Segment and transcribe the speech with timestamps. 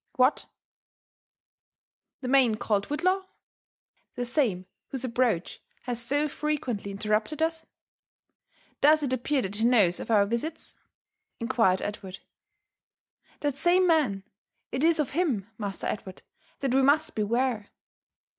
[0.23, 0.47] "What,
[2.21, 3.27] the man called Whitlaw?
[4.15, 7.67] The same whose approach has so frequently interrupted us?
[8.81, 10.79] Does it appear that he knows of our visits V
[11.41, 12.17] inquired Edward.,..
[13.01, 14.23] *' That same man—
[14.71, 15.47] it is of him.
[15.59, 16.23] Master Edward,
[16.61, 17.69] that we must beware.